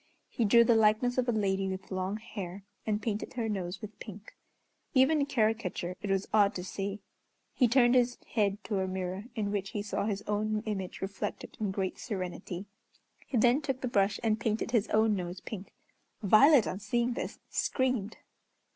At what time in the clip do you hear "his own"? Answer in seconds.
10.07-10.61, 14.71-15.15